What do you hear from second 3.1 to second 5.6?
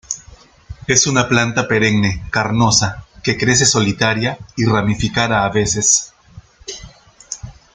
que crece solitaria y ramificada a